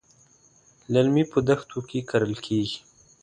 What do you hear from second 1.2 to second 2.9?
په دښتو کې کرل کېږي.